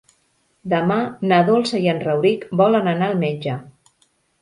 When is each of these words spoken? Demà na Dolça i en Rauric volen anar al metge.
Demà 0.73 0.97
na 1.33 1.39
Dolça 1.51 1.83
i 1.85 1.91
en 1.95 2.03
Rauric 2.07 2.51
volen 2.65 2.93
anar 2.97 3.11
al 3.15 3.25
metge. 3.25 3.63